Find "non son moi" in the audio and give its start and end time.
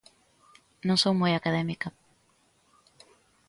0.87-1.31